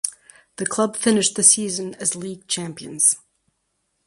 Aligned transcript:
The 0.55 0.65
club 0.65 0.97
finished 0.97 1.35
the 1.35 1.43
season 1.43 1.93
as 1.99 2.15
league 2.15 2.47
champions. 2.47 3.17